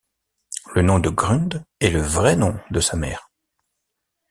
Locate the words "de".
0.97-1.09, 2.71-2.79